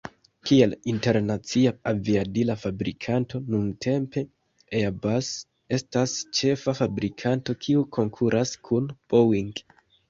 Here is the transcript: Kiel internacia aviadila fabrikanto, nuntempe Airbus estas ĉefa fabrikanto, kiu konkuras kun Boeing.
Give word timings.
Kiel 0.49 0.71
internacia 0.93 1.73
aviadila 1.91 2.55
fabrikanto, 2.63 3.43
nuntempe 3.51 4.25
Airbus 4.81 5.31
estas 5.81 6.19
ĉefa 6.41 6.77
fabrikanto, 6.83 7.61
kiu 7.67 7.89
konkuras 8.01 8.59
kun 8.71 8.95
Boeing. 9.15 9.57